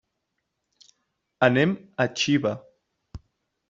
Anem 1.49 1.77
a 2.07 2.11
Xiva. 2.23 2.59